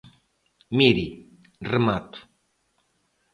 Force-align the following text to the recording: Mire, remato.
Mire, 0.77 1.03
remato. 1.73 2.19